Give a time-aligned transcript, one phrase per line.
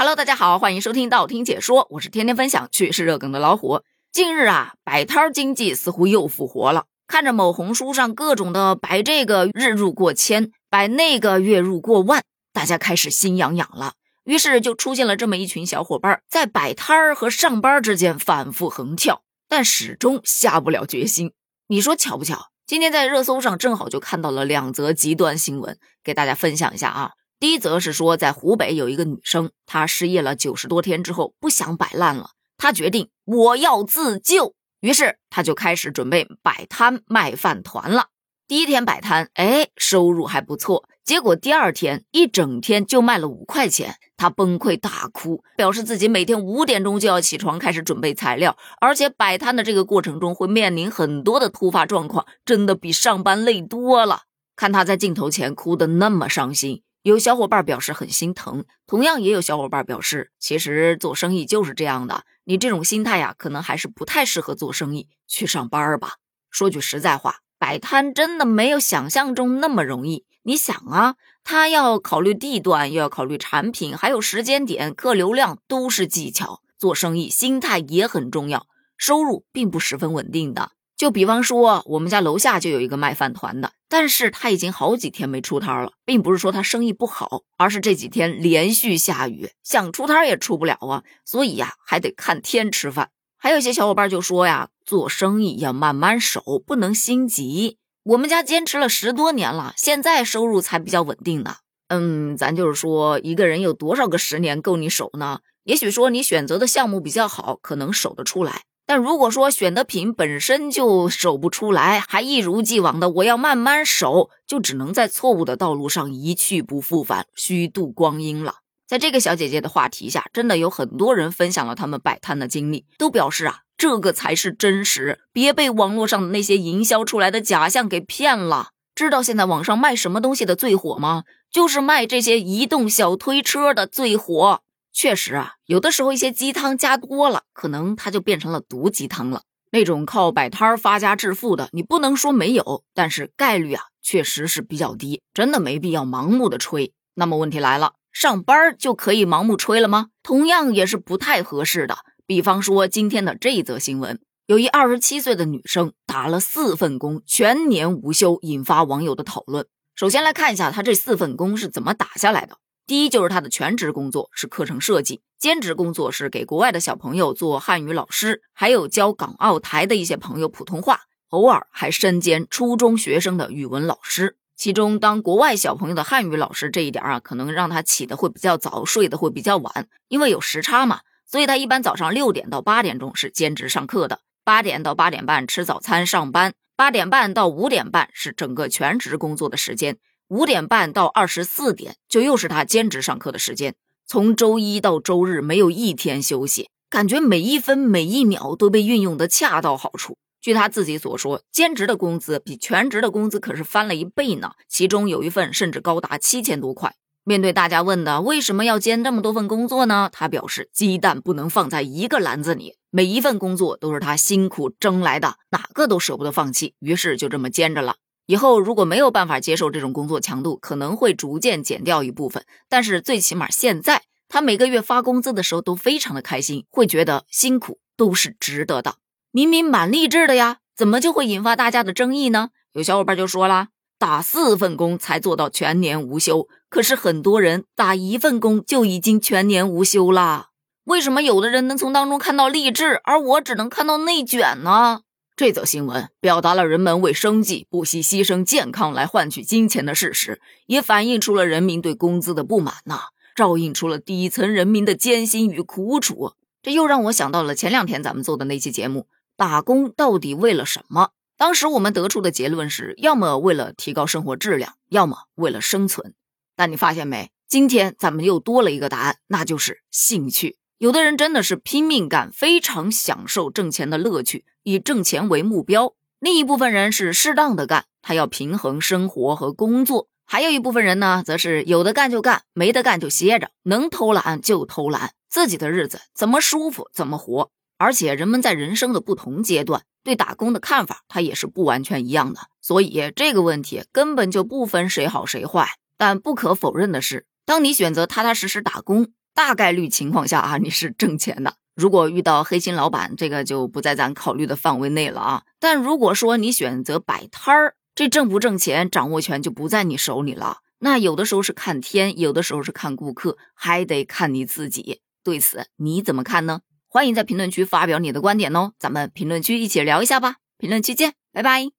[0.00, 3.82] Hello，大家好，欢迎收听道听解说，我是天天分享趣事热梗的老虎。
[4.12, 6.84] 近日啊，摆摊经济似乎又复活了。
[7.08, 12.22] 看着某红书上各种的摆这个日入过千，摆那个月入过万，
[12.52, 13.94] 大家开始心痒痒了。
[14.22, 21.32] 于是就出现了这么一群小伙伴，在摆摊儿和上班之间反复横跳，但始终下不了决心。
[21.66, 22.50] 你说巧不巧？
[22.64, 27.10] 今天在热搜上正好就看到了两则极端新闻，给大家分享一下啊。
[27.40, 38.06] 第一则是说，在湖北有一个女生，她失业了九十多天之后，不想摆烂了，她决定我要自救，于是她就开始准备摆摊卖饭团了。
[38.48, 40.88] 第一天摆摊，哎，收入还不错。
[41.04, 54.22] 结果第二天一整天就卖了五块钱，她崩溃大哭，表示自己每天五点钟就要起床开始准备材料，而且摆摊的这个过程中会面临很多的突发状况，真的比上班累多了。
[54.56, 56.82] 看她在镜头前哭得那么伤心。
[57.02, 66.14] 有小伙伴表示很心疼，同样也有小伙伴表示，其实做生意就是这样的，你这种心态呀，可能还是不太适合做生意，去上班吧。
[66.50, 70.24] 说句实在话，摆摊真的没有想象中那么容易。
[70.42, 76.62] 你想啊，他要考虑地段，又要考虑产品，还有时间点、客流量，都是技巧。
[76.78, 80.72] 做生意心态也很重要，收入并不十分稳定的。
[80.96, 93.10] 就比方说，我们家楼下就有一个卖饭团的，但是他已经好几天没出摊了，并不是说他生意不好，而是这几天连续下雨，想出摊也出不了啊，所以呀，还得看天吃饭。
[93.38, 97.78] 还有些小伙伴就说呀，做生意要慢慢守，不能心急。
[98.02, 101.56] 我们家坚持了十多年了，现在收入才比较稳定呢。
[101.88, 105.40] 嗯，咱就是说，一个人有多少个十年够你守呢？
[105.64, 108.62] 也许说你选择的项目比较好，可能守得出来。
[108.88, 118.60] 但如果说选的品本身就守不出来，还一如既往的我要慢慢守，就只能在错误的道路上一去不复返，虚度光阴了。
[118.86, 128.70] 在这个小姐姐的话题下，真的有很多人分享了他们摆摊的经历，都表示啊，这个才是真实，别被网络上的那些营销出来的假象给骗了。
[128.94, 131.24] 知道现在网上卖什么东西的最火吗？
[131.52, 134.62] 就是卖这些移动小推车的最火。
[134.98, 139.42] 确实啊，有的时候一些鸡汤加多了，可能它就变成了毒鸡汤了。
[139.70, 146.92] 那种靠摆摊发家致富的，你不能说没有，但是概率啊，确实是比较低，真的没必要盲目的吹。
[147.14, 150.08] 那么问题来了，上班就可以盲目吹了吗？
[150.24, 151.98] 同样也是不太合适的。
[152.26, 159.64] 比方说今天的这则新闻，有一二十七岁的女生打了四份工，全年无休，引发网友的讨论。
[159.94, 162.58] 首先来看一下她这四份工是怎么打下来的。
[162.88, 174.38] 第一就是他的全职工作是课程设计，兼职工作是给国外的小朋友做汉语老师，还有教港澳台的一些朋友普通话，偶尔还身兼初中学生的语文老师。
[174.56, 189.98] 其中当国外小朋友的汉语老师这一点啊，可能让他起的会比较早，睡的会比较晚，因为有时差嘛，所以他一般早上六点到八点钟是兼职上课的，八点到八点半吃早餐上班，八点半到五点半是整个全职工作的时间。
[190.28, 193.74] 五点半到二十四点，就又是他兼职上课的时间。
[194.06, 200.18] 从周一到周日没有一天休息，感觉每一分每一秒都被运用的恰到好处。
[200.40, 206.94] 据他自己所说，兼职的工资比全职的工资可是翻了一倍呢，其中有一份甚至高达七千多块。
[207.24, 210.10] 面对大家问的为什么要兼这么多份工作呢？
[210.12, 217.96] 他表示，鸡蛋不能放在一个篮子里，每一份工作都是他辛苦争来的，哪个都舍不得放弃，于是就这么兼着了。
[218.28, 222.44] 以后如果没有办法接受这种工作强度，可能会逐渐减掉一部分。
[222.68, 228.96] 但是最起码现在，他每个月发工资的时候都非常的开心，会觉得辛苦都是值得的。
[229.30, 232.50] 明明蛮励志的呀，怎么就会引发大家的争议呢？
[232.74, 233.68] 有小伙伴就说了，
[233.98, 240.48] 打四份工才做到全年无休，可是很多人打一份工就已经全年无休啦。
[240.84, 245.00] 为什么有的人能从当中看到励志，而我只能看到内卷呢？
[245.38, 253.02] 这则新闻表达了人们为生计不惜牺牲健康来换取金钱的事实，也反映出了人民对工资的不满呐，
[253.36, 256.32] 照映出了底层人民的艰辛与苦楚。
[256.60, 261.10] 这又让我想到了前两天咱们做的那期节目，打工到底为了什么？
[261.36, 266.14] 当时我们得出的结论是，要么为了提高生活质量，要么为了生存。
[266.56, 267.30] 但你发现没？
[267.46, 270.58] 今天咱们又多了一个答案，那就是兴趣。
[270.78, 287.50] 有的人真的是拼命干，非常享受挣钱的乐趣，以挣钱为目标；另一部分人是适当的干，他要平衡生活和工作；还有一部分人呢，则是有的干就干，没得干就歇着，能偷懒就偷懒，自己的日子怎么舒服怎么活。
[287.76, 295.70] 而且人们在人生的不同阶段对打工的看法，它也是不完全一样的，所以这个问题根本就不分谁好谁坏。
[295.96, 299.08] 但不可否认的是，当你选择踏踏实实打工。
[299.38, 301.54] 大概率情况下啊，你是挣钱的。
[301.76, 305.44] 如果遇到黑心老板，这个就不在咱考虑的范围内了啊。
[305.60, 310.58] 但如果说你选择摆摊儿，这挣不挣钱，掌握权就不在你手里了。
[310.80, 315.02] 那有的时候是看天，有的时候是看顾客，还得看你自己。
[315.22, 316.62] 对此你怎么看呢？
[316.88, 320.38] 欢迎在评论区发表你的观点哦，咱们评论区一起聊一下吧。
[320.58, 321.77] 评论区见，拜拜。